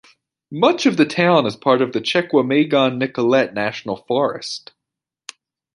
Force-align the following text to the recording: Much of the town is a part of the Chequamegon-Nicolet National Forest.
Much 0.49 0.87
of 0.87 0.97
the 0.97 1.05
town 1.05 1.45
is 1.45 1.53
a 1.53 1.59
part 1.59 1.79
of 1.79 1.91
the 1.93 2.01
Chequamegon-Nicolet 2.01 3.53
National 3.53 3.97
Forest. 4.07 4.71